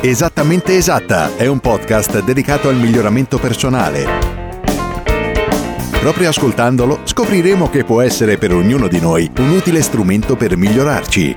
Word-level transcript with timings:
Esattamente 0.00 0.76
esatta 0.76 1.36
è 1.36 1.48
un 1.48 1.58
podcast 1.58 2.22
dedicato 2.22 2.68
al 2.68 2.76
miglioramento 2.76 3.36
personale. 3.36 4.06
Proprio 5.98 6.28
ascoltandolo 6.28 7.00
scopriremo 7.02 7.68
che 7.68 7.82
può 7.82 8.00
essere 8.00 8.38
per 8.38 8.54
ognuno 8.54 8.86
di 8.86 9.00
noi 9.00 9.28
un 9.38 9.50
utile 9.50 9.82
strumento 9.82 10.36
per 10.36 10.56
migliorarci. 10.56 11.34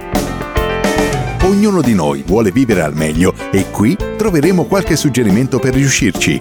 Ognuno 1.46 1.82
di 1.82 1.96
noi 1.96 2.22
vuole 2.24 2.52
vivere 2.52 2.84
al 2.84 2.96
meglio 2.96 3.34
e 3.52 3.72
qui 3.72 3.98
troveremo 4.16 4.66
qualche 4.66 4.96
suggerimento 4.96 5.58
per 5.58 5.74
riuscirci. 5.74 6.40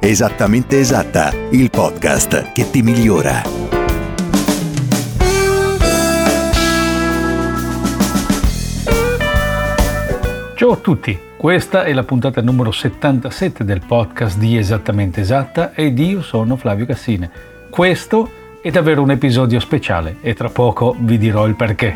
Esattamente 0.00 0.80
esatta, 0.80 1.32
il 1.50 1.70
podcast 1.70 2.50
che 2.50 2.68
ti 2.70 2.82
migliora. 2.82 3.65
Ciao 10.66 10.74
a 10.74 10.80
tutti, 10.80 11.16
questa 11.36 11.84
è 11.84 11.92
la 11.92 12.02
puntata 12.02 12.42
numero 12.42 12.72
77 12.72 13.62
del 13.62 13.82
podcast 13.86 14.36
di 14.36 14.58
Esattamente 14.58 15.20
Esatta 15.20 15.72
ed 15.72 15.96
io 16.00 16.22
sono 16.22 16.56
Flavio 16.56 16.86
Cassine. 16.86 17.30
Questo 17.70 18.28
è 18.60 18.72
davvero 18.72 19.00
un 19.00 19.12
episodio 19.12 19.60
speciale 19.60 20.16
e 20.22 20.34
tra 20.34 20.48
poco 20.48 20.96
vi 20.98 21.18
dirò 21.18 21.46
il 21.46 21.54
perché. 21.54 21.94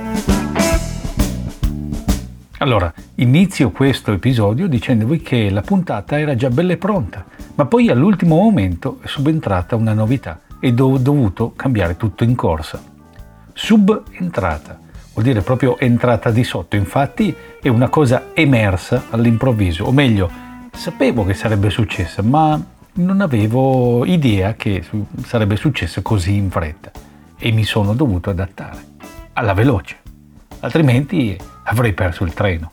Allora, 2.58 2.94
inizio 3.16 3.72
questo 3.72 4.12
episodio 4.12 4.68
dicendovi 4.68 5.20
che 5.20 5.50
la 5.50 5.62
puntata 5.62 6.16
era 6.20 6.36
già 6.36 6.48
bella 6.48 6.74
e 6.74 6.76
pronta, 6.76 7.24
ma 7.56 7.66
poi 7.66 7.88
all'ultimo 7.88 8.36
momento 8.36 8.98
è 9.02 9.08
subentrata 9.08 9.74
una 9.74 9.94
novità 9.94 10.42
e 10.60 10.72
ho 10.78 10.96
dovuto 10.96 11.54
cambiare 11.56 11.96
tutto 11.96 12.22
in 12.22 12.36
corsa. 12.36 12.80
Subentrata 13.52 14.78
vuol 15.12 15.24
dire 15.24 15.42
proprio 15.42 15.78
entrata 15.78 16.30
di 16.30 16.44
sotto, 16.44 16.76
infatti 16.76 17.34
è 17.60 17.68
una 17.68 17.88
cosa 17.88 18.28
emersa 18.32 19.06
all'improvviso, 19.10 19.84
o 19.84 19.92
meglio, 19.92 20.30
sapevo 20.72 21.24
che 21.24 21.34
sarebbe 21.34 21.70
successa, 21.70 22.22
ma 22.22 22.60
non 22.92 23.20
avevo 23.20 24.04
idea 24.04 24.54
che 24.54 24.84
sarebbe 25.24 25.56
successo 25.56 26.02
così 26.02 26.34
in 26.34 26.50
fretta. 26.50 26.90
E 27.38 27.52
mi 27.52 27.64
sono 27.64 27.94
dovuto 27.94 28.30
adattare 28.30 28.78
alla 29.32 29.54
veloce, 29.54 29.96
altrimenti 30.60 31.36
avrei 31.64 31.92
perso 31.92 32.24
il 32.24 32.34
treno. 32.34 32.70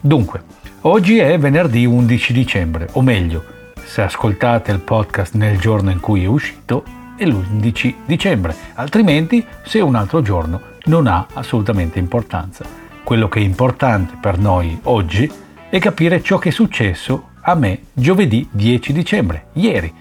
Dunque, 0.00 0.42
oggi 0.82 1.18
è 1.18 1.38
venerdì 1.38 1.84
11 1.84 2.32
dicembre, 2.32 2.88
o 2.92 3.02
meglio, 3.02 3.44
se 3.84 4.02
ascoltate 4.02 4.72
il 4.72 4.80
podcast 4.80 5.34
nel 5.34 5.58
giorno 5.58 5.90
in 5.90 6.00
cui 6.00 6.24
è 6.24 6.26
uscito, 6.26 6.84
è 7.16 7.24
l'11 7.24 7.94
dicembre, 8.04 8.54
altrimenti 8.74 9.44
se 9.64 9.80
un 9.80 9.94
altro 9.94 10.22
giorno 10.22 10.60
non 10.84 11.06
ha 11.06 11.26
assolutamente 11.32 11.98
importanza. 11.98 12.64
Quello 13.02 13.28
che 13.28 13.40
è 13.40 13.42
importante 13.42 14.16
per 14.20 14.38
noi 14.38 14.78
oggi 14.84 15.30
è 15.68 15.78
capire 15.78 16.22
ciò 16.22 16.38
che 16.38 16.50
è 16.50 16.52
successo 16.52 17.28
a 17.40 17.54
me 17.54 17.80
giovedì 17.92 18.48
10 18.50 18.92
dicembre, 18.92 19.46
ieri. 19.54 19.92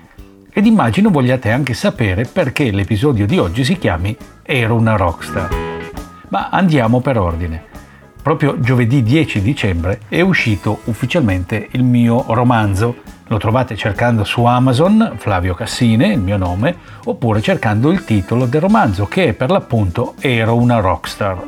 Ed 0.51 0.66
immagino 0.66 1.09
vogliate 1.09 1.51
anche 1.51 1.73
sapere 1.73 2.25
perché 2.25 2.72
l'episodio 2.72 3.25
di 3.25 3.38
oggi 3.38 3.63
si 3.63 3.78
chiami 3.78 4.16
Ero 4.41 4.75
una 4.75 4.95
rockstar. 4.95 5.50
Ma 6.29 6.50
andiamo 6.50 7.01
per 7.01 7.17
ordine. 7.17 7.75
Proprio 8.25 8.59
giovedì 8.59 9.03
10 9.03 9.40
dicembre 9.40 10.00
è 10.08 10.19
uscito 10.19 10.80
ufficialmente 10.86 11.68
il 11.74 11.84
mio 11.84 12.25
romanzo 12.30 12.96
lo 13.28 13.38
trovate 13.38 13.75
cercando 13.75 14.24
su 14.24 14.44
Amazon, 14.46 15.13
Flavio 15.18 15.53
Cassine, 15.53 16.08
il 16.08 16.19
mio 16.19 16.35
nome, 16.35 16.75
oppure 17.03 17.40
cercando 17.40 17.91
il 17.91 18.03
titolo 18.03 18.47
del 18.47 18.62
romanzo 18.62 19.06
che 19.06 19.25
è 19.25 19.34
per 19.34 19.52
l'appunto 19.52 20.16
Ero 20.19 20.56
una 20.56 20.80
rockstar. 20.80 21.47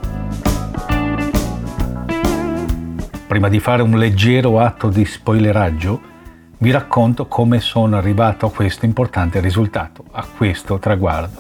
Prima 3.26 3.50
di 3.50 3.60
fare 3.60 3.82
un 3.82 3.98
leggero 3.98 4.60
atto 4.60 4.90
di 4.90 5.04
spoileraggio, 5.04 6.00
vi 6.60 6.70
racconto 6.70 7.26
come 7.26 7.60
sono 7.60 7.98
arrivato 7.98 8.46
a 8.46 8.52
questo 8.52 8.86
importante 8.86 9.40
risultato, 9.40 10.04
a 10.12 10.24
questo 10.38 10.78
traguardo. 10.78 11.38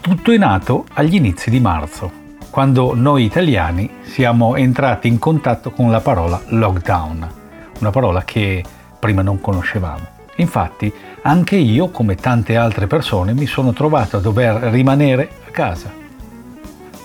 Tutto 0.00 0.32
è 0.32 0.38
nato 0.38 0.86
agli 0.94 1.16
inizi 1.16 1.50
di 1.50 1.60
marzo, 1.60 2.20
quando 2.52 2.92
noi 2.94 3.24
italiani 3.24 3.88
siamo 4.02 4.56
entrati 4.56 5.08
in 5.08 5.18
contatto 5.18 5.70
con 5.70 5.90
la 5.90 6.00
parola 6.00 6.38
lockdown 6.48 7.40
una 7.78 7.90
parola 7.90 8.24
che 8.24 8.62
prima 8.98 9.22
non 9.22 9.40
conoscevamo. 9.40 10.06
Infatti, 10.36 10.92
anche 11.22 11.56
io, 11.56 11.88
come 11.88 12.14
tante 12.14 12.56
altre 12.56 12.86
persone, 12.86 13.32
mi 13.32 13.46
sono 13.46 13.72
trovato 13.72 14.18
a 14.18 14.20
dover 14.20 14.54
rimanere 14.70 15.30
a 15.48 15.50
casa. 15.50 15.90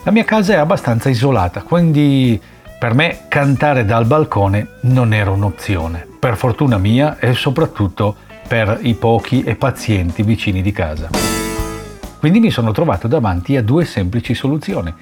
La 0.04 0.12
mia 0.12 0.26
casa 0.26 0.54
è 0.54 0.58
abbastanza 0.58 1.08
isolata, 1.08 1.62
quindi 1.62 2.40
per 2.78 2.94
me 2.94 3.22
cantare 3.30 3.86
dal 3.86 4.06
balcone 4.06 4.68
non 4.82 5.14
era 5.14 5.32
un'opzione, 5.32 6.06
per 6.20 6.36
fortuna 6.36 6.78
mia 6.78 7.18
e 7.20 7.34
soprattutto 7.34 8.16
per 8.48 8.80
i 8.82 8.96
pochi 8.96 9.44
e 9.44 9.56
pazienti 9.56 10.24
vicini 10.24 10.62
di 10.62 10.74
casa. 10.74 11.10
Quindi 12.20 12.40
mi 12.40 12.52
sono 12.52 12.72
trovato 12.72 13.08
davanti 13.08 13.56
a 13.56 13.64
due 13.64 13.86
semplici 13.86 14.34
soluzioni, 14.34 14.94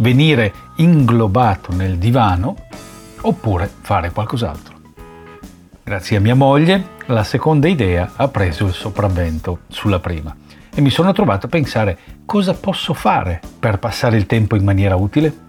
venire 0.00 0.52
inglobato 0.76 1.72
nel 1.72 1.96
divano 1.96 2.56
oppure 3.22 3.70
fare 3.80 4.10
qualcos'altro. 4.10 4.78
Grazie 5.82 6.18
a 6.18 6.20
mia 6.20 6.34
moglie, 6.34 6.98
la 7.06 7.24
seconda 7.24 7.68
idea 7.68 8.12
ha 8.16 8.28
preso 8.28 8.66
il 8.66 8.72
sopravvento 8.72 9.60
sulla 9.68 9.98
prima 9.98 10.34
e 10.72 10.80
mi 10.80 10.90
sono 10.90 11.12
trovato 11.12 11.46
a 11.46 11.48
pensare 11.48 11.98
cosa 12.24 12.54
posso 12.54 12.94
fare 12.94 13.40
per 13.58 13.78
passare 13.78 14.16
il 14.16 14.26
tempo 14.26 14.56
in 14.56 14.64
maniera 14.64 14.94
utile. 14.94 15.48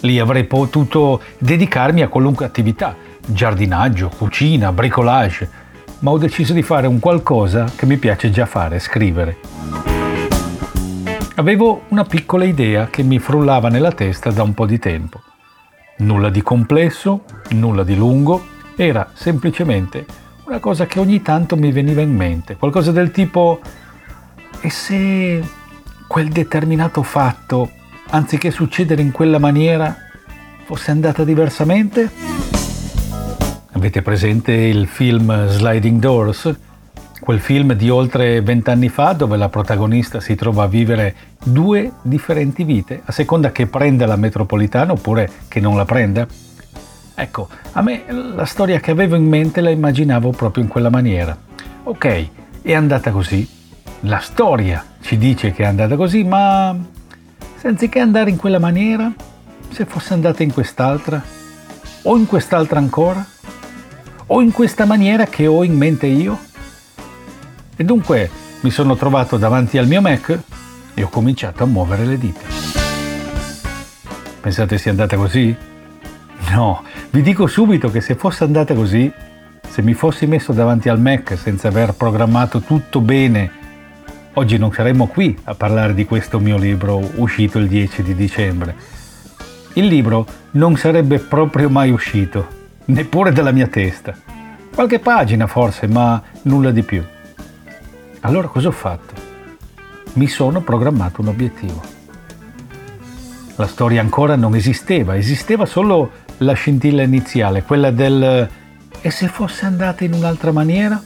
Lì 0.00 0.18
avrei 0.18 0.44
potuto 0.44 1.20
dedicarmi 1.38 2.02
a 2.02 2.08
qualunque 2.08 2.44
attività, 2.44 2.94
giardinaggio, 3.26 4.10
cucina, 4.16 4.70
bricolage, 4.70 5.50
ma 6.00 6.10
ho 6.10 6.18
deciso 6.18 6.52
di 6.52 6.62
fare 6.62 6.86
un 6.86 7.00
qualcosa 7.00 7.64
che 7.74 7.86
mi 7.86 7.96
piace 7.96 8.30
già 8.30 8.46
fare, 8.46 8.78
scrivere. 8.78 9.97
Avevo 11.38 11.82
una 11.90 12.02
piccola 12.02 12.44
idea 12.44 12.88
che 12.88 13.04
mi 13.04 13.20
frullava 13.20 13.68
nella 13.68 13.92
testa 13.92 14.32
da 14.32 14.42
un 14.42 14.54
po' 14.54 14.66
di 14.66 14.80
tempo. 14.80 15.22
Nulla 15.98 16.30
di 16.30 16.42
complesso, 16.42 17.22
nulla 17.50 17.84
di 17.84 17.94
lungo, 17.94 18.44
era 18.74 19.12
semplicemente 19.14 20.04
una 20.46 20.58
cosa 20.58 20.86
che 20.86 20.98
ogni 20.98 21.22
tanto 21.22 21.54
mi 21.54 21.70
veniva 21.70 22.00
in 22.00 22.12
mente, 22.12 22.56
qualcosa 22.56 22.90
del 22.90 23.12
tipo 23.12 23.60
e 24.60 24.68
se 24.68 25.40
quel 26.08 26.28
determinato 26.28 27.04
fatto, 27.04 27.70
anziché 28.10 28.50
succedere 28.50 29.00
in 29.00 29.12
quella 29.12 29.38
maniera, 29.38 29.94
fosse 30.64 30.90
andata 30.90 31.22
diversamente? 31.22 32.10
Avete 33.74 34.02
presente 34.02 34.50
il 34.50 34.88
film 34.88 35.46
Sliding 35.46 36.00
Doors? 36.00 36.58
Quel 37.20 37.40
film 37.40 37.74
di 37.74 37.90
oltre 37.90 38.40
vent'anni 38.40 38.88
fa 38.88 39.12
dove 39.12 39.36
la 39.36 39.48
protagonista 39.48 40.20
si 40.20 40.34
trova 40.34 40.64
a 40.64 40.66
vivere 40.68 41.14
due 41.42 41.92
differenti 42.02 42.64
vite, 42.64 43.02
a 43.04 43.12
seconda 43.12 43.52
che 43.52 43.66
prenda 43.66 44.06
la 44.06 44.16
metropolitana 44.16 44.92
oppure 44.92 45.28
che 45.48 45.60
non 45.60 45.76
la 45.76 45.84
prenda? 45.84 46.26
Ecco, 47.14 47.48
a 47.72 47.82
me 47.82 48.04
la 48.08 48.44
storia 48.44 48.78
che 48.78 48.92
avevo 48.92 49.16
in 49.16 49.26
mente 49.26 49.60
la 49.60 49.70
immaginavo 49.70 50.30
proprio 50.30 50.62
in 50.62 50.70
quella 50.70 50.88
maniera. 50.88 51.36
Ok, 51.82 52.28
è 52.62 52.72
andata 52.72 53.10
così. 53.10 53.46
La 54.02 54.20
storia 54.20 54.84
ci 55.00 55.18
dice 55.18 55.50
che 55.52 55.64
è 55.64 55.66
andata 55.66 55.96
così, 55.96 56.22
ma 56.22 56.76
se 57.56 57.66
anziché 57.66 57.98
andare 57.98 58.30
in 58.30 58.36
quella 58.36 58.60
maniera, 58.60 59.12
se 59.70 59.84
fosse 59.84 60.14
andata 60.14 60.44
in 60.44 60.52
quest'altra, 60.52 61.20
o 62.02 62.16
in 62.16 62.26
quest'altra 62.26 62.78
ancora, 62.78 63.26
o 64.26 64.40
in 64.40 64.52
questa 64.52 64.84
maniera 64.84 65.24
che 65.24 65.46
ho 65.48 65.64
in 65.64 65.76
mente 65.76 66.06
io? 66.06 66.38
E 67.78 67.84
dunque 67.84 68.28
mi 68.60 68.70
sono 68.70 68.94
trovato 68.96 69.38
davanti 69.38 69.78
al 69.78 69.86
mio 69.86 70.02
Mac 70.02 70.38
e 70.92 71.02
ho 71.02 71.08
cominciato 71.08 71.62
a 71.62 71.66
muovere 71.66 72.04
le 72.04 72.18
dita. 72.18 72.40
Pensate 74.42 74.76
sia 74.76 74.90
andata 74.90 75.16
così? 75.16 75.56
No, 76.50 76.82
vi 77.10 77.22
dico 77.22 77.46
subito 77.46 77.90
che 77.90 78.02
se 78.02 78.16
fosse 78.16 78.44
andata 78.44 78.74
così, 78.74 79.10
se 79.66 79.80
mi 79.80 79.94
fossi 79.94 80.26
messo 80.26 80.52
davanti 80.52 80.90
al 80.90 81.00
Mac 81.00 81.38
senza 81.38 81.68
aver 81.68 81.94
programmato 81.94 82.60
tutto 82.60 83.00
bene 83.00 83.58
oggi 84.38 84.56
non 84.56 84.72
saremmo 84.72 85.08
qui 85.08 85.36
a 85.44 85.54
parlare 85.54 85.94
di 85.94 86.04
questo 86.04 86.38
mio 86.38 86.56
libro 86.56 87.02
uscito 87.16 87.58
il 87.58 87.66
10 87.66 88.02
di 88.04 88.14
dicembre. 88.14 88.76
Il 89.74 89.86
libro 89.86 90.26
non 90.52 90.76
sarebbe 90.76 91.18
proprio 91.18 91.68
mai 91.68 91.90
uscito, 91.90 92.46
neppure 92.86 93.32
dalla 93.32 93.50
mia 93.50 93.66
testa. 93.66 94.14
Qualche 94.72 95.00
pagina 95.00 95.48
forse, 95.48 95.88
ma 95.88 96.22
nulla 96.42 96.70
di 96.70 96.82
più. 96.82 97.04
Allora 98.28 98.48
cosa 98.48 98.68
ho 98.68 98.72
fatto? 98.72 99.14
Mi 100.12 100.26
sono 100.26 100.60
programmato 100.60 101.22
un 101.22 101.28
obiettivo. 101.28 101.80
La 103.56 103.66
storia 103.66 104.02
ancora 104.02 104.36
non 104.36 104.54
esisteva, 104.54 105.16
esisteva 105.16 105.64
solo 105.64 106.10
la 106.38 106.52
scintilla 106.52 107.02
iniziale, 107.02 107.62
quella 107.62 107.90
del 107.90 108.46
e 109.00 109.10
se 109.10 109.28
fosse 109.28 109.64
andata 109.64 110.04
in 110.04 110.12
un'altra 110.12 110.52
maniera? 110.52 111.02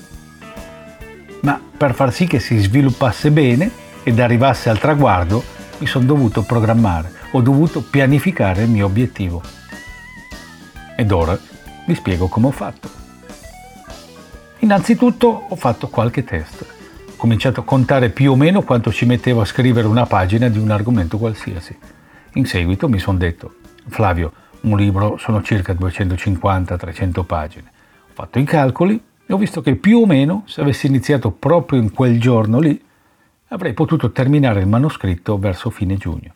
Ma 1.42 1.60
per 1.76 1.94
far 1.94 2.12
sì 2.12 2.26
che 2.26 2.40
si 2.40 2.58
sviluppasse 2.58 3.30
bene 3.30 3.70
ed 4.02 4.18
arrivasse 4.18 4.68
al 4.68 4.80
traguardo, 4.80 5.44
mi 5.78 5.86
sono 5.86 6.04
dovuto 6.04 6.42
programmare, 6.42 7.12
ho 7.30 7.40
dovuto 7.40 7.82
pianificare 7.82 8.64
il 8.64 8.68
mio 8.68 8.86
obiettivo. 8.86 9.40
Ed 10.96 11.12
ora 11.12 11.38
vi 11.86 11.94
spiego 11.94 12.26
come 12.26 12.48
ho 12.48 12.52
fatto. 12.52 12.90
Innanzitutto 14.58 15.46
ho 15.48 15.54
fatto 15.54 15.86
qualche 15.86 16.24
test. 16.24 16.71
Cominciato 17.22 17.60
a 17.60 17.64
contare 17.64 18.10
più 18.10 18.32
o 18.32 18.34
meno 18.34 18.62
quanto 18.62 18.90
ci 18.90 19.06
mettevo 19.06 19.42
a 19.42 19.44
scrivere 19.44 19.86
una 19.86 20.06
pagina 20.06 20.48
di 20.48 20.58
un 20.58 20.72
argomento 20.72 21.18
qualsiasi. 21.18 21.78
In 22.32 22.46
seguito 22.46 22.88
mi 22.88 22.98
sono 22.98 23.16
detto, 23.16 23.58
Flavio, 23.86 24.32
un 24.62 24.76
libro 24.76 25.16
sono 25.18 25.40
circa 25.40 25.72
250-300 25.72 27.24
pagine. 27.24 27.70
Ho 28.08 28.12
fatto 28.12 28.40
i 28.40 28.44
calcoli 28.44 29.00
e 29.24 29.32
ho 29.32 29.36
visto 29.36 29.60
che 29.60 29.76
più 29.76 30.00
o 30.00 30.06
meno, 30.06 30.42
se 30.48 30.62
avessi 30.62 30.88
iniziato 30.88 31.30
proprio 31.30 31.80
in 31.80 31.92
quel 31.92 32.18
giorno 32.18 32.58
lì, 32.58 32.82
avrei 33.50 33.72
potuto 33.72 34.10
terminare 34.10 34.58
il 34.58 34.66
manoscritto 34.66 35.38
verso 35.38 35.70
fine 35.70 35.94
giugno. 35.94 36.34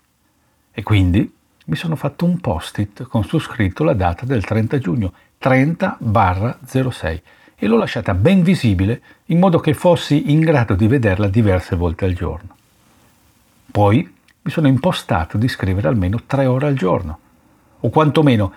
E 0.70 0.84
quindi 0.84 1.34
mi 1.64 1.74
sono 1.74 1.96
fatto 1.96 2.24
un 2.24 2.38
post-it 2.38 3.08
con 3.08 3.24
su 3.24 3.40
scritto 3.40 3.82
la 3.82 3.94
data 3.94 4.24
del 4.24 4.44
30 4.44 4.78
giugno, 4.78 5.12
30-06, 5.42 7.20
e 7.58 7.67
l'ho 7.67 7.76
lasciata 7.76 8.14
ben 8.14 8.43
visibile 8.43 9.00
in 9.26 9.38
modo 9.38 9.58
che 9.58 9.75
fossi 9.75 10.31
in 10.31 10.41
grado 10.41 10.75
di 10.75 10.87
vederla 10.87 11.29
diverse 11.29 11.75
volte 11.75 12.05
al 12.05 12.12
giorno. 12.12 12.55
Poi 13.70 14.14
mi 14.43 14.50
sono 14.50 14.69
impostato 14.69 15.38
di 15.38 15.49
scrivere 15.49 15.88
almeno 15.88 16.23
tre 16.26 16.47
ore 16.47 16.67
al 16.67 16.75
giorno, 16.75 17.19
o 17.81 17.88
quantomeno 17.91 18.53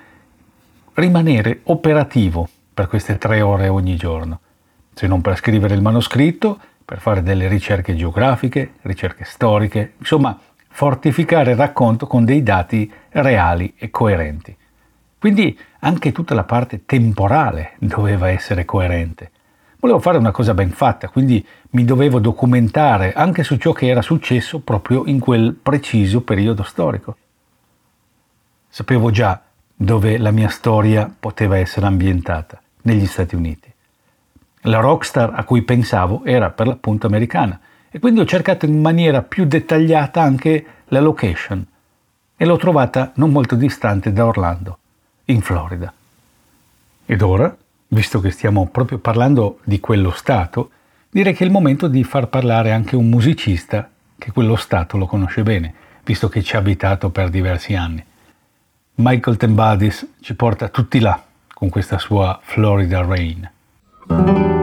rimanere 0.94 1.62
operativo 1.64 2.48
per 2.74 2.88
queste 2.88 3.18
tre 3.18 3.42
ore 3.42 3.68
ogni 3.70 3.96
giorno, 3.96 4.40
se 4.94 5.08
non 5.08 5.22
per 5.22 5.38
scrivere 5.38 5.74
il 5.74 5.82
manoscritto, 5.82 6.60
per 6.84 7.00
fare 7.00 7.24
delle 7.24 7.48
ricerche 7.48 7.96
geografiche, 7.96 8.74
ricerche 8.82 9.24
storiche, 9.24 9.94
insomma 9.98 10.38
fortificare 10.68 11.52
il 11.52 11.58
racconto 11.58 12.08
con 12.08 12.26
dei 12.26 12.44
dati 12.44 12.92
reali 13.10 13.74
e 13.78 13.90
coerenti. 13.90 14.56
Quindi 15.20 15.58
anche 15.80 16.14
tutta 16.14 16.34
la 16.34 16.46
parte 16.46 16.86
temporale 16.86 17.74
doveva 17.80 18.30
essere 18.30 18.64
coerente. 18.64 19.32
Volevo 19.80 20.00
fare 20.00 20.18
una 20.18 20.32
cosa 20.32 20.54
ben 20.54 20.72
fatta, 20.72 21.10
quindi 21.10 21.46
mi 21.72 21.86
dovevo 21.86 22.20
documentare 22.20 23.14
anche 23.14 23.44
su 23.44 23.58
ciò 23.58 23.72
che 23.74 23.88
era 23.88 24.02
successo 24.02 24.60
proprio 24.60 25.04
in 25.06 25.20
quel 25.20 25.54
preciso 25.62 26.22
periodo 26.22 26.64
storico. 26.64 27.16
Sapevo 28.68 29.12
già 29.12 29.42
dove 29.76 30.18
la 30.18 30.32
mia 30.32 30.50
storia 30.50 31.14
poteva 31.18 31.58
essere 31.58 31.86
ambientata 31.86 32.62
negli 32.84 33.06
Stati 33.06 33.36
Uniti. 33.36 33.72
La 34.64 34.80
rockstar 34.80 35.32
a 35.34 35.44
cui 35.44 35.62
pensavo 35.62 36.24
era 36.26 36.50
per 36.50 36.68
l'appunto 36.68 37.08
americana 37.08 37.60
e 37.90 38.00
quindi 38.00 38.20
ho 38.20 38.26
cercato 38.26 38.66
in 38.66 38.80
maniera 38.80 39.22
più 39.22 39.46
dettagliata 39.46 40.22
anche 40.22 40.66
la 40.88 41.00
location 41.00 41.66
e 42.36 42.46
l'ho 42.46 42.58
trovata 42.58 43.12
non 43.16 43.32
molto 43.32 43.56
distante 43.56 44.12
da 44.12 44.26
Orlando, 44.26 44.78
in 45.30 45.42
Florida. 45.42 45.92
Ed 47.06 47.22
ora, 47.22 47.56
visto 47.88 48.20
che 48.20 48.32
stiamo 48.32 48.68
proprio 48.68 49.00
parlando 49.00 49.60
di 49.64 49.80
quello 49.80 50.12
Stato, 50.12 50.72
direi 51.10 51.34
che 51.34 51.44
è 51.44 51.48
il 51.48 51.52
momento 51.52 51.88
di 51.88 52.04
far 52.04 52.28
parlare 52.28 52.72
anche 52.72 52.96
un 52.96 53.10
musicista 53.10 53.90
che 54.18 54.32
quello 54.32 54.56
Stato 54.56 54.98
lo 54.98 55.06
conosce 55.06 55.44
bene, 55.44 55.74
visto 56.04 56.30
che 56.30 56.44
ci 56.44 56.56
ha 56.56 56.60
abitato 56.60 57.10
per 57.10 57.30
diversi 57.30 57.76
anni. 57.76 58.04
Michael 58.96 59.38
Tembadis 59.38 60.06
ci 60.20 60.36
porta 60.36 60.68
tutti 60.68 61.00
là 61.00 61.24
con 61.54 61.70
questa 61.70 61.98
sua 61.98 62.40
Florida 62.44 63.02
Rain. 63.02 64.59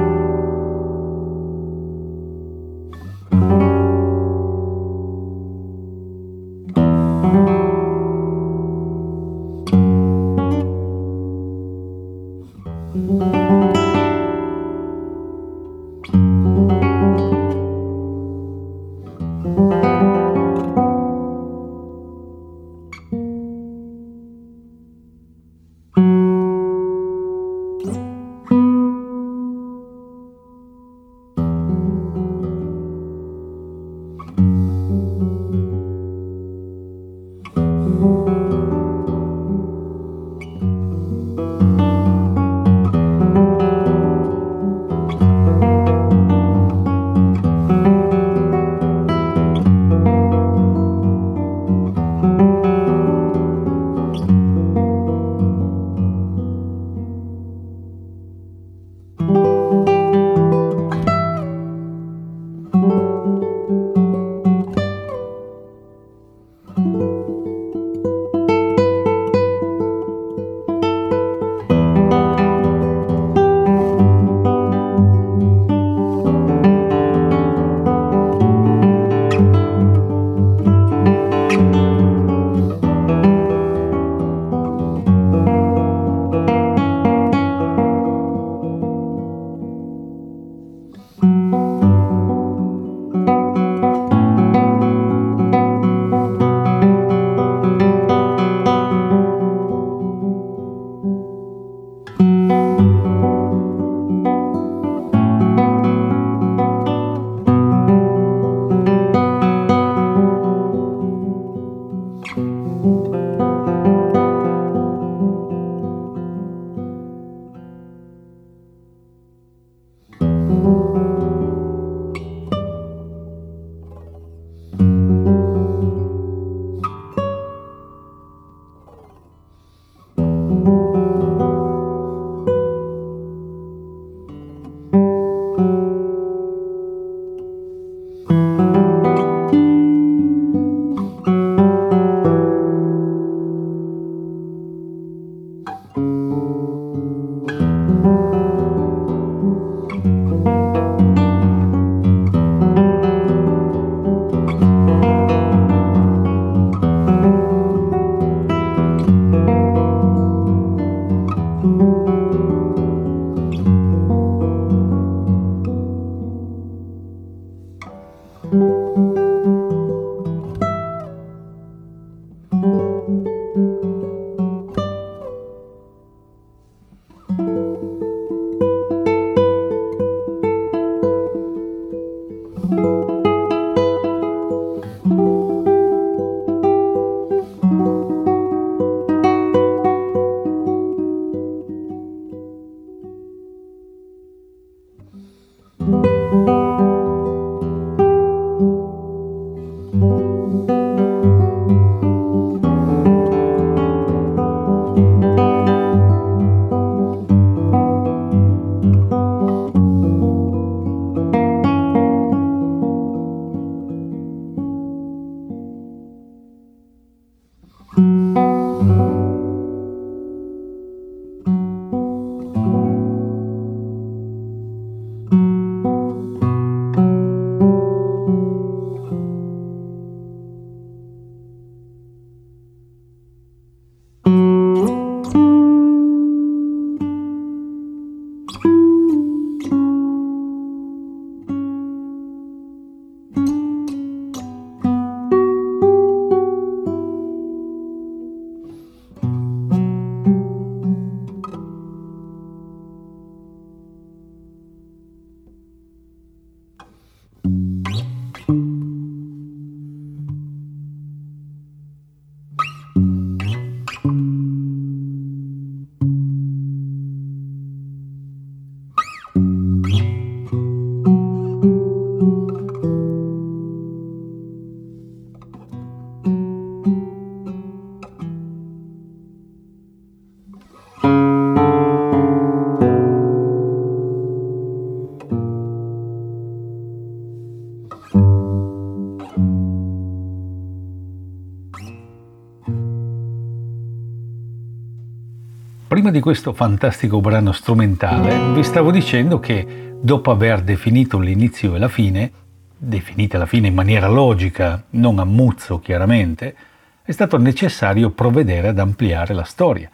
Prima 295.88 296.11
di 296.11 296.19
questo 296.19 296.52
fantastico 296.52 297.21
brano 297.21 297.52
strumentale 297.52 298.52
vi 298.52 298.64
stavo 298.64 298.90
dicendo 298.90 299.38
che 299.38 299.95
dopo 300.00 300.33
aver 300.33 300.62
definito 300.62 301.21
l'inizio 301.21 301.76
e 301.76 301.78
la 301.78 301.87
fine, 301.87 302.28
definita 302.76 303.38
la 303.38 303.47
fine 303.47 303.69
in 303.69 303.75
maniera 303.75 304.09
logica, 304.09 304.83
non 304.90 305.21
a 305.21 305.25
muzzo 305.25 305.78
chiaramente, 305.78 306.57
è 307.05 307.12
stato 307.12 307.38
necessario 307.38 308.11
provvedere 308.11 308.66
ad 308.66 308.81
ampliare 308.81 309.33
la 309.33 309.45
storia. 309.45 309.88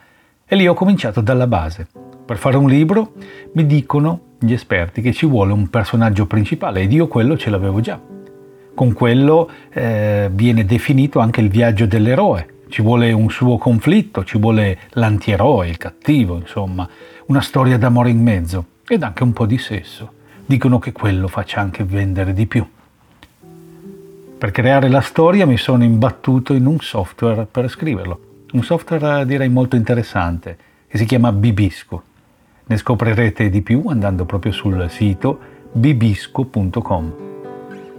E 0.47 0.57
lì 0.57 0.67
ho 0.67 0.73
cominciato 0.73 1.21
dalla 1.21 1.47
base. 1.47 1.87
Per 2.25 2.39
fare 2.39 2.57
un 2.57 2.71
libro 2.71 3.13
mi 3.53 3.67
dicono 3.67 4.37
gli 4.39 4.55
esperti 4.55 5.03
che 5.03 5.13
ci 5.13 5.27
vuole 5.27 5.53
un 5.53 5.69
personaggio 5.69 6.25
principale 6.25 6.81
ed 6.81 6.93
io 6.95 7.07
quello 7.07 7.37
ce 7.37 7.51
l'avevo 7.51 7.81
già. 7.81 8.01
Con 8.75 8.95
quello 8.95 9.51
eh, 9.71 10.31
viene 10.33 10.65
definito 10.65 11.19
anche 11.19 11.43
il 11.43 11.51
viaggio 11.51 11.85
dell'eroe, 11.85 12.47
ci 12.73 12.81
vuole 12.81 13.13
un 13.13 13.29
suo 13.29 13.59
conflitto, 13.59 14.25
ci 14.25 14.39
vuole 14.39 14.79
l'antieroe, 14.93 15.69
il 15.69 15.77
cattivo, 15.77 16.37
insomma, 16.37 16.89
una 17.27 17.43
storia 17.43 17.77
d'amore 17.77 18.09
in 18.09 18.23
mezzo 18.23 18.65
ed 18.89 19.03
anche 19.03 19.23
un 19.23 19.35
po' 19.35 19.45
di 19.45 19.59
sesso. 19.59 20.11
Dicono 20.47 20.79
che 20.79 20.91
quello 20.91 21.29
faccia 21.29 21.61
anche 21.61 21.85
vendere 21.85 22.33
di 22.33 22.47
più. 22.47 22.67
Per 24.39 24.51
creare 24.51 24.89
la 24.89 25.03
storia 25.03 25.45
mi 25.45 25.59
sono 25.59 25.85
imbattuto 25.85 26.55
in 26.55 26.65
un 26.65 26.79
software 26.81 27.45
per 27.45 27.69
scriverlo, 27.69 28.21
un 28.53 28.63
software 28.65 29.27
direi 29.27 29.51
molto 29.51 29.77
interessante 29.77 30.57
che 30.89 30.97
si 30.97 31.05
chiama 31.05 31.31
Bibisco. 31.31 32.03
Ne 32.65 32.77
scoprirete 32.79 33.51
di 33.51 33.61
più 33.61 33.83
andando 33.89 34.25
proprio 34.25 34.53
sul 34.53 34.89
sito 34.89 35.39
bibisco.com. 35.73 37.32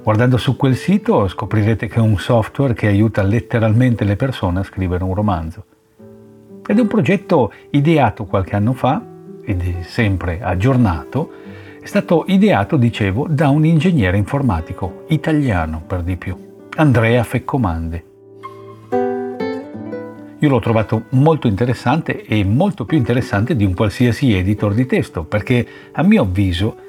Guardando 0.04 0.36
su 0.36 0.58
quel 0.58 0.76
sito 0.76 1.30
scoprirete 1.30 1.88
che 1.88 1.96
è 1.96 2.02
un 2.02 2.18
software 2.18 2.74
che 2.74 2.88
aiuta 2.88 3.24
letteralmente 3.24 4.04
le 4.04 4.18
persone 4.18 4.60
a 4.60 4.64
scrivere 4.64 5.02
un 5.02 5.14
romanzo. 5.14 5.64
Ed 6.68 6.78
è 6.78 6.82
un 6.82 6.88
progetto 6.88 7.54
ideato 7.70 8.26
qualche 8.26 8.58
anno 8.58 8.74
fa 8.74 9.02
ed 9.42 9.62
è 9.62 9.84
sempre 9.84 10.42
aggiornato. 10.42 11.32
È 11.80 11.86
stato 11.86 12.26
ideato, 12.28 12.76
dicevo, 12.76 13.28
da 13.30 13.48
un 13.48 13.64
ingegnere 13.64 14.18
informatico 14.18 15.06
italiano 15.08 15.82
per 15.88 16.02
di 16.02 16.18
più, 16.18 16.38
Andrea 16.76 17.24
Feccomande. 17.24 18.04
Io 20.40 20.50
l'ho 20.50 20.60
trovato 20.60 21.04
molto 21.12 21.48
interessante 21.48 22.26
e 22.26 22.44
molto 22.44 22.84
più 22.84 22.98
interessante 22.98 23.56
di 23.56 23.64
un 23.64 23.74
qualsiasi 23.74 24.34
editor 24.34 24.74
di 24.74 24.86
testo 24.86 25.24
perché 25.24 25.66
a 25.94 26.04
mio 26.04 26.24
avviso 26.24 26.83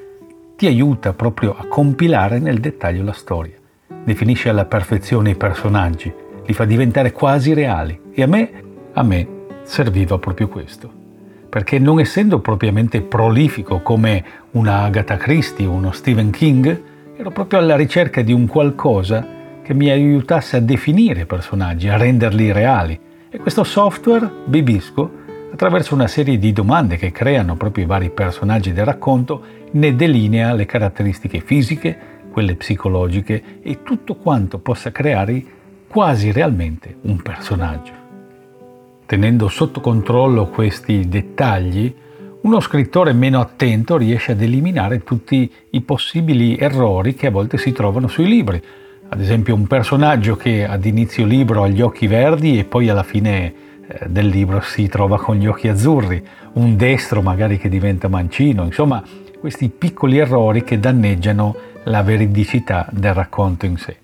ti 0.55 0.67
aiuta 0.67 1.13
proprio 1.13 1.55
a 1.57 1.65
compilare 1.67 2.39
nel 2.39 2.59
dettaglio 2.59 3.03
la 3.03 3.11
storia. 3.11 3.55
Definisce 4.03 4.49
alla 4.49 4.65
perfezione 4.65 5.31
i 5.31 5.35
personaggi, 5.35 6.13
li 6.45 6.53
fa 6.53 6.65
diventare 6.65 7.11
quasi 7.11 7.53
reali 7.53 7.99
e 8.13 8.21
a 8.21 8.27
me, 8.27 8.63
a 8.93 9.03
me 9.03 9.27
serviva 9.63 10.17
proprio 10.17 10.47
questo. 10.47 11.03
Perché 11.49 11.77
non 11.79 11.99
essendo 11.99 12.39
propriamente 12.39 13.01
prolifico 13.01 13.81
come 13.81 14.23
una 14.51 14.83
Agatha 14.83 15.17
Christie 15.17 15.65
o 15.65 15.71
uno 15.71 15.91
Stephen 15.91 16.31
King, 16.31 16.81
ero 17.17 17.31
proprio 17.31 17.59
alla 17.59 17.75
ricerca 17.75 18.21
di 18.21 18.31
un 18.31 18.47
qualcosa 18.47 19.25
che 19.61 19.73
mi 19.73 19.89
aiutasse 19.89 20.57
a 20.57 20.61
definire 20.61 21.21
i 21.21 21.25
personaggi, 21.25 21.89
a 21.89 21.97
renderli 21.97 22.51
reali. 22.51 22.99
E 23.29 23.37
questo 23.39 23.63
software, 23.63 24.29
Bibisco, 24.45 25.23
attraverso 25.55 25.93
una 25.93 26.07
serie 26.07 26.37
di 26.37 26.51
domande 26.51 26.97
che 26.97 27.13
creano 27.13 27.55
proprio 27.55 27.85
i 27.85 27.87
vari 27.87 28.09
personaggi 28.09 28.73
del 28.73 28.83
racconto, 28.83 29.41
ne 29.71 29.95
delinea 29.95 30.53
le 30.53 30.65
caratteristiche 30.65 31.39
fisiche, 31.39 31.97
quelle 32.29 32.55
psicologiche 32.55 33.61
e 33.61 33.81
tutto 33.81 34.15
quanto 34.15 34.59
possa 34.59 34.91
creare 34.91 35.41
quasi 35.87 36.33
realmente 36.33 36.97
un 37.03 37.21
personaggio. 37.21 37.93
Tenendo 39.05 39.47
sotto 39.47 39.79
controllo 39.79 40.47
questi 40.47 41.07
dettagli, 41.07 41.95
uno 42.41 42.59
scrittore 42.59 43.13
meno 43.13 43.39
attento 43.39 43.95
riesce 43.95 44.33
ad 44.33 44.41
eliminare 44.41 45.05
tutti 45.05 45.49
i 45.69 45.81
possibili 45.81 46.57
errori 46.57 47.15
che 47.15 47.27
a 47.27 47.31
volte 47.31 47.57
si 47.57 47.71
trovano 47.71 48.09
sui 48.09 48.27
libri. 48.27 48.61
Ad 49.07 49.21
esempio 49.21 49.55
un 49.55 49.67
personaggio 49.67 50.35
che 50.35 50.67
ad 50.67 50.83
inizio 50.83 51.25
libro 51.25 51.63
ha 51.63 51.69
gli 51.69 51.79
occhi 51.81 52.07
verdi 52.07 52.59
e 52.59 52.65
poi 52.65 52.89
alla 52.89 53.03
fine 53.03 53.63
del 54.07 54.27
libro 54.27 54.61
si 54.61 54.87
trova 54.87 55.17
con 55.19 55.35
gli 55.35 55.47
occhi 55.47 55.67
azzurri, 55.67 56.23
un 56.53 56.75
destro 56.75 57.21
magari 57.21 57.57
che 57.57 57.69
diventa 57.69 58.07
mancino, 58.07 58.63
insomma 58.63 59.03
questi 59.39 59.69
piccoli 59.69 60.17
errori 60.17 60.63
che 60.63 60.79
danneggiano 60.79 61.55
la 61.83 62.01
veridicità 62.01 62.87
del 62.91 63.13
racconto 63.13 63.65
in 63.65 63.77
sé. 63.77 63.97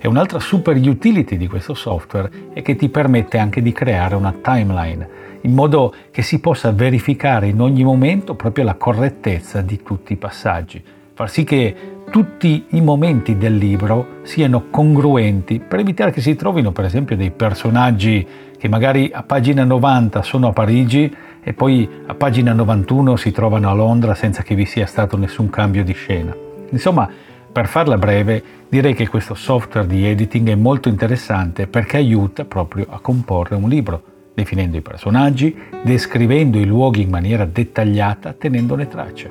E 0.00 0.06
un'altra 0.06 0.38
super 0.38 0.76
utility 0.76 1.36
di 1.36 1.48
questo 1.48 1.74
software 1.74 2.30
è 2.52 2.62
che 2.62 2.76
ti 2.76 2.88
permette 2.88 3.36
anche 3.38 3.60
di 3.60 3.72
creare 3.72 4.14
una 4.14 4.32
timeline, 4.40 5.08
in 5.42 5.52
modo 5.52 5.92
che 6.10 6.22
si 6.22 6.40
possa 6.40 6.72
verificare 6.72 7.48
in 7.48 7.60
ogni 7.60 7.82
momento 7.82 8.34
proprio 8.34 8.64
la 8.64 8.74
correttezza 8.74 9.60
di 9.60 9.82
tutti 9.82 10.12
i 10.12 10.16
passaggi, 10.16 10.82
far 11.14 11.28
sì 11.28 11.44
che 11.44 11.96
tutti 12.10 12.64
i 12.70 12.80
momenti 12.80 13.36
del 13.36 13.56
libro 13.56 14.20
siano 14.22 14.70
congruenti 14.70 15.60
per 15.60 15.80
evitare 15.80 16.10
che 16.10 16.20
si 16.20 16.34
trovino 16.36 16.72
per 16.72 16.86
esempio 16.86 17.16
dei 17.16 17.30
personaggi 17.30 18.26
che 18.58 18.68
magari 18.68 19.10
a 19.12 19.22
pagina 19.22 19.64
90 19.64 20.22
sono 20.22 20.48
a 20.48 20.52
Parigi 20.52 21.14
e 21.42 21.52
poi 21.54 21.88
a 22.06 22.14
pagina 22.14 22.52
91 22.52 23.16
si 23.16 23.30
trovano 23.30 23.70
a 23.70 23.72
Londra 23.72 24.14
senza 24.14 24.42
che 24.42 24.54
vi 24.54 24.66
sia 24.66 24.84
stato 24.84 25.16
nessun 25.16 25.48
cambio 25.48 25.84
di 25.84 25.94
scena. 25.94 26.34
Insomma, 26.70 27.08
Per 27.50 27.66
farla 27.66 27.96
breve, 27.96 28.42
direi 28.68 28.94
che 28.94 29.08
questo 29.08 29.34
software 29.34 29.86
di 29.86 30.06
editing 30.06 30.50
è 30.50 30.54
molto 30.54 30.88
interessante 30.88 31.66
perché 31.66 31.96
aiuta 31.96 32.44
proprio 32.44 32.86
a 32.88 33.00
comporre 33.00 33.56
un 33.56 33.68
libro, 33.68 34.02
definendo 34.34 34.76
i 34.76 34.80
personaggi, 34.82 35.56
descrivendo 35.82 36.58
i 36.58 36.66
luoghi 36.66 37.02
in 37.02 37.10
maniera 37.10 37.46
dettagliata, 37.46 38.34
tenendone 38.34 38.86
traccia, 38.86 39.28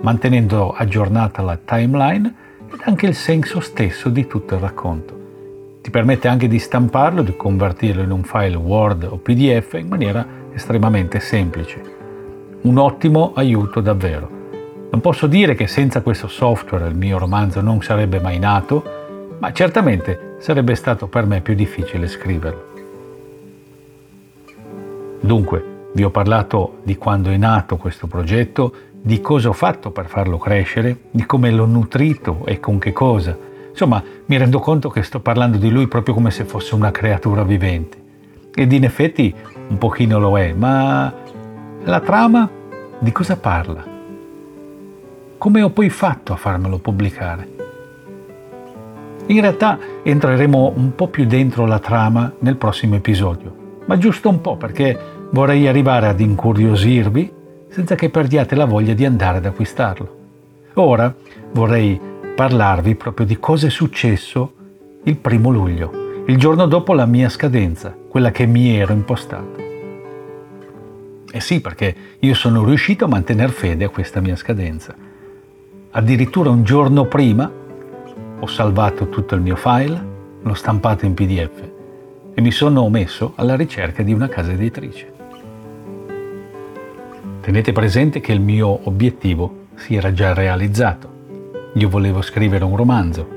mantenendo 0.00 0.72
aggiornata 0.72 1.42
la 1.42 1.58
timeline 1.62 2.34
ed 2.72 2.80
anche 2.82 3.06
il 3.06 3.14
senso 3.14 3.60
stesso 3.60 4.08
di 4.08 4.26
tutto 4.26 4.54
il 4.54 4.60
racconto. 4.60 5.17
Ti 5.88 5.94
permette 5.94 6.28
anche 6.28 6.48
di 6.48 6.58
stamparlo, 6.58 7.22
di 7.22 7.34
convertirlo 7.34 8.02
in 8.02 8.10
un 8.10 8.22
file 8.22 8.56
Word 8.56 9.04
o 9.04 9.16
PDF 9.16 9.72
in 9.72 9.88
maniera 9.88 10.22
estremamente 10.52 11.18
semplice. 11.18 11.80
Un 12.60 12.76
ottimo 12.76 13.32
aiuto 13.34 13.80
davvero. 13.80 14.28
Non 14.90 15.00
posso 15.00 15.26
dire 15.26 15.54
che 15.54 15.66
senza 15.66 16.02
questo 16.02 16.28
software 16.28 16.88
il 16.88 16.94
mio 16.94 17.16
romanzo 17.16 17.62
non 17.62 17.80
sarebbe 17.80 18.20
mai 18.20 18.38
nato, 18.38 18.84
ma 19.38 19.50
certamente 19.54 20.34
sarebbe 20.40 20.74
stato 20.74 21.06
per 21.06 21.24
me 21.24 21.40
più 21.40 21.54
difficile 21.54 22.06
scriverlo. 22.06 22.66
Dunque, 25.20 25.88
vi 25.94 26.04
ho 26.04 26.10
parlato 26.10 26.80
di 26.82 26.98
quando 26.98 27.30
è 27.30 27.38
nato 27.38 27.78
questo 27.78 28.06
progetto, 28.06 28.74
di 28.92 29.22
cosa 29.22 29.48
ho 29.48 29.54
fatto 29.54 29.90
per 29.90 30.04
farlo 30.04 30.36
crescere, 30.36 31.04
di 31.10 31.24
come 31.24 31.50
l'ho 31.50 31.64
nutrito 31.64 32.44
e 32.44 32.60
con 32.60 32.78
che 32.78 32.92
cosa. 32.92 33.47
Insomma, 33.80 34.02
mi 34.26 34.36
rendo 34.36 34.58
conto 34.58 34.88
che 34.88 35.04
sto 35.04 35.20
parlando 35.20 35.56
di 35.56 35.70
lui 35.70 35.86
proprio 35.86 36.12
come 36.12 36.32
se 36.32 36.42
fosse 36.42 36.74
una 36.74 36.90
creatura 36.90 37.44
vivente. 37.44 37.96
Ed 38.52 38.72
in 38.72 38.82
effetti 38.82 39.32
un 39.68 39.78
pochino 39.78 40.18
lo 40.18 40.36
è, 40.36 40.52
ma 40.52 41.14
la 41.84 42.00
trama 42.00 42.50
di 42.98 43.12
cosa 43.12 43.36
parla? 43.36 43.84
Come 45.38 45.62
ho 45.62 45.70
poi 45.70 45.90
fatto 45.90 46.32
a 46.32 46.36
farmelo 46.36 46.78
pubblicare? 46.78 47.48
In 49.26 49.40
realtà 49.42 49.78
entreremo 50.02 50.72
un 50.74 50.96
po' 50.96 51.06
più 51.06 51.24
dentro 51.24 51.64
la 51.64 51.78
trama 51.78 52.32
nel 52.40 52.56
prossimo 52.56 52.96
episodio, 52.96 53.54
ma 53.86 53.96
giusto 53.96 54.28
un 54.28 54.40
po' 54.40 54.56
perché 54.56 54.98
vorrei 55.30 55.68
arrivare 55.68 56.08
ad 56.08 56.18
incuriosirvi 56.18 57.32
senza 57.68 57.94
che 57.94 58.10
perdiate 58.10 58.56
la 58.56 58.64
voglia 58.64 58.94
di 58.94 59.04
andare 59.04 59.38
ad 59.38 59.46
acquistarlo. 59.46 60.16
Ora 60.74 61.14
vorrei 61.52 62.16
parlarvi 62.38 62.94
proprio 62.94 63.26
di 63.26 63.40
cosa 63.40 63.66
è 63.66 63.70
successo 63.70 64.52
il 65.02 65.16
primo 65.16 65.50
luglio, 65.50 66.22
il 66.28 66.38
giorno 66.38 66.66
dopo 66.66 66.92
la 66.92 67.04
mia 67.04 67.28
scadenza, 67.28 67.92
quella 68.08 68.30
che 68.30 68.46
mi 68.46 68.76
ero 68.76 68.92
impostato. 68.92 69.56
Eh 71.32 71.40
sì, 71.40 71.60
perché 71.60 71.96
io 72.20 72.34
sono 72.34 72.64
riuscito 72.64 73.06
a 73.06 73.08
mantenere 73.08 73.50
fede 73.50 73.86
a 73.86 73.88
questa 73.88 74.20
mia 74.20 74.36
scadenza 74.36 74.94
Addirittura 75.90 76.50
un 76.50 76.62
giorno 76.62 77.06
prima 77.06 77.50
ho 78.38 78.46
salvato 78.46 79.08
tutto 79.08 79.34
il 79.34 79.40
mio 79.40 79.56
file, 79.56 80.00
l'ho 80.40 80.54
stampato 80.54 81.06
in 81.06 81.14
PDF 81.14 81.68
e 82.34 82.40
mi 82.40 82.52
sono 82.52 82.88
messo 82.88 83.32
alla 83.34 83.56
ricerca 83.56 84.04
di 84.04 84.12
una 84.12 84.28
casa 84.28 84.52
editrice. 84.52 85.12
Tenete 87.40 87.72
presente 87.72 88.20
che 88.20 88.30
il 88.30 88.40
mio 88.40 88.78
obiettivo 88.84 89.66
si 89.74 89.96
era 89.96 90.12
già 90.12 90.32
realizzato. 90.34 91.17
Io 91.74 91.88
volevo 91.88 92.22
scrivere 92.22 92.64
un 92.64 92.76
romanzo 92.76 93.36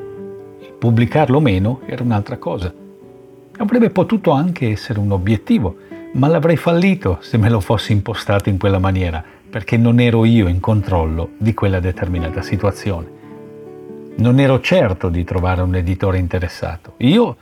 pubblicarlo 0.82 1.38
o 1.38 1.42
meno 1.42 1.82
era 1.86 2.02
un'altra 2.02 2.38
cosa. 2.38 2.74
Avrebbe 3.58 3.92
potuto 3.92 4.32
anche 4.32 4.72
essere 4.72 4.98
un 4.98 5.12
obiettivo, 5.12 5.76
ma 6.14 6.28
l'avrei 6.28 6.58
fallito 6.58 7.20
se 7.22 7.38
me 7.38 7.52
lo 7.52 7.60
fossi 7.60 7.92
impostato 7.92 8.50
in 8.50 8.58
quella 8.58 8.80
maniera 8.80 9.24
perché 9.48 9.78
non 9.78 10.00
ero 10.00 10.26
io 10.26 10.48
in 10.48 10.60
controllo 10.60 11.34
di 11.38 11.54
quella 11.54 11.80
determinata 11.80 12.42
situazione. 12.42 13.20
Non 14.16 14.40
ero 14.40 14.60
certo 14.60 15.10
di 15.10 15.24
trovare 15.24 15.62
un 15.62 15.76
editore 15.76 16.18
interessato. 16.18 16.94
Io 16.98 17.36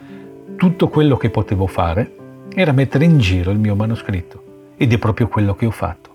tutto 0.58 0.90
quello 0.90 1.16
che 1.16 1.30
potevo 1.30 1.66
fare 1.66 2.16
era 2.54 2.74
mettere 2.74 3.06
in 3.06 3.20
giro 3.20 3.52
il 3.52 3.58
mio 3.58 3.76
manoscritto 3.76 4.74
ed 4.76 4.92
è 4.92 4.98
proprio 4.98 5.30
quello 5.30 5.56
che 5.56 5.66
ho 5.66 5.72
fatto. 5.72 6.10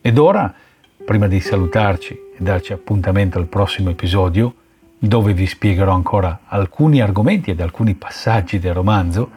Ed 0.00 0.18
ora, 0.18 0.52
prima 1.04 1.28
di 1.28 1.38
salutarci 1.38 2.23
e 2.36 2.42
darci 2.42 2.72
appuntamento 2.72 3.38
al 3.38 3.46
prossimo 3.46 3.90
episodio, 3.90 4.54
dove 4.98 5.32
vi 5.32 5.46
spiegherò 5.46 5.92
ancora 5.92 6.40
alcuni 6.46 7.00
argomenti 7.00 7.50
ed 7.50 7.60
alcuni 7.60 7.94
passaggi 7.94 8.58
del 8.58 8.74
romanzo, 8.74 9.30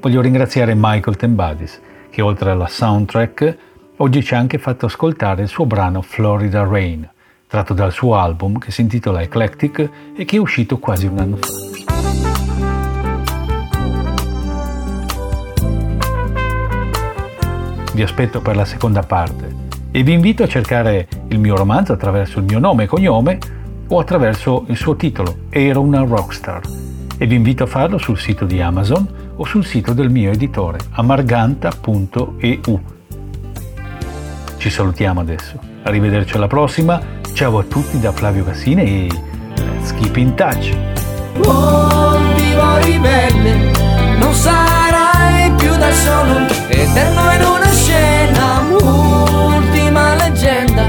voglio 0.00 0.20
ringraziare 0.20 0.74
Michael 0.76 1.16
Tembadis, 1.16 1.80
che 2.10 2.22
oltre 2.22 2.50
alla 2.50 2.66
soundtrack 2.66 3.72
Oggi 3.98 4.24
ci 4.24 4.34
ha 4.34 4.38
anche 4.38 4.58
fatto 4.58 4.86
ascoltare 4.86 5.42
il 5.42 5.48
suo 5.48 5.66
brano 5.66 6.02
Florida 6.02 6.64
Rain, 6.64 7.08
tratto 7.46 7.74
dal 7.74 7.92
suo 7.92 8.16
album 8.16 8.58
che 8.58 8.72
si 8.72 8.80
intitola 8.80 9.22
Eclectic 9.22 9.88
e 10.16 10.24
che 10.24 10.34
è 10.34 10.40
uscito 10.40 10.80
quasi 10.80 11.06
un 11.06 11.18
anno 11.18 11.36
fa. 11.36 11.46
Vi 17.92 18.02
aspetto 18.02 18.40
per 18.40 18.56
la 18.56 18.64
seconda 18.64 19.04
parte 19.04 19.63
e 19.96 20.02
vi 20.02 20.12
invito 20.12 20.42
a 20.42 20.48
cercare 20.48 21.06
il 21.28 21.38
mio 21.38 21.54
romanzo 21.54 21.92
attraverso 21.92 22.40
il 22.40 22.46
mio 22.46 22.58
nome 22.58 22.82
e 22.82 22.86
cognome 22.88 23.38
o 23.86 24.00
attraverso 24.00 24.64
il 24.66 24.76
suo 24.76 24.96
titolo, 24.96 25.42
Ero 25.50 25.80
una 25.80 26.00
rockstar, 26.00 26.62
e 27.16 27.26
vi 27.28 27.36
invito 27.36 27.62
a 27.62 27.66
farlo 27.66 27.98
sul 27.98 28.18
sito 28.18 28.44
di 28.44 28.60
Amazon 28.60 29.06
o 29.36 29.44
sul 29.44 29.64
sito 29.64 29.92
del 29.92 30.10
mio 30.10 30.32
editore 30.32 30.78
amarganta.eu 30.90 32.80
ci 34.64 34.70
salutiamo 34.70 35.20
adesso. 35.20 35.58
Arrivederci 35.82 36.36
alla 36.36 36.46
prossima. 36.46 36.98
Ciao 37.34 37.58
a 37.58 37.64
tutti 37.64 38.00
da 38.00 38.12
Flavio 38.12 38.44
Cassine 38.44 38.82
e 38.82 39.08
let's 39.56 39.92
keep 39.92 40.16
in 40.16 40.34
touch. 40.34 40.74
Buon 41.36 42.34
vivo 42.34 42.78
ribelle, 42.78 43.70
non 44.16 44.32
sarai 44.32 45.52
più 45.58 45.68
da 45.76 45.92
solo, 45.92 46.46
eterno 46.68 47.32
in 47.32 47.42
una 47.42 47.70
scena, 47.72 48.60
ultima 48.70 49.53
leggenda, 50.24 50.86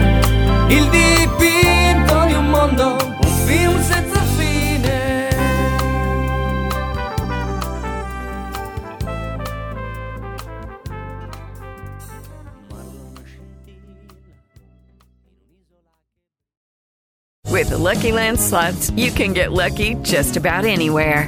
il 0.69 0.89
dipinto 0.89 2.26
di 2.26 2.34
un 2.34 2.50
mondo, 2.50 2.95
un 2.95 3.32
film 3.45 3.82
senza 3.82 4.19
fine. 4.38 5.30
With 17.50 17.69
the 17.69 17.78
Lucky 17.78 18.12
Land 18.12 18.39
slots, 18.39 18.91
you 18.95 19.12
can 19.12 19.34
get 19.34 19.52
lucky 19.52 19.95
just 20.02 20.38
about 20.38 20.65
anywhere. 20.65 21.28